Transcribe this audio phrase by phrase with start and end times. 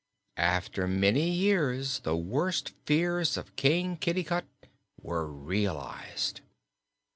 [0.37, 4.45] After many years the worst fears of King Kitticut
[4.99, 6.41] were realized.